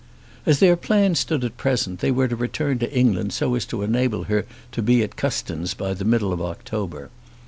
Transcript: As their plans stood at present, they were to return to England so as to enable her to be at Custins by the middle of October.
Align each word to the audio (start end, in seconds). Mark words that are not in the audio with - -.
As 0.47 0.57
their 0.59 0.75
plans 0.75 1.19
stood 1.19 1.43
at 1.43 1.57
present, 1.57 1.99
they 1.99 2.09
were 2.09 2.27
to 2.27 2.35
return 2.35 2.79
to 2.79 2.91
England 2.91 3.33
so 3.33 3.53
as 3.53 3.65
to 3.65 3.83
enable 3.83 4.23
her 4.23 4.47
to 4.71 4.81
be 4.81 5.03
at 5.03 5.15
Custins 5.15 5.75
by 5.75 5.93
the 5.93 6.05
middle 6.05 6.33
of 6.33 6.41
October. 6.41 7.11